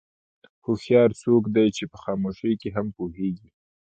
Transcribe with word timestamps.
هوښیار 0.63 1.09
څوک 1.21 1.43
دی 1.55 1.67
چې 1.77 1.83
په 1.91 1.97
خاموشۍ 2.03 2.53
کې 2.61 2.69
هم 2.75 2.87
پوهېږي. 2.97 3.49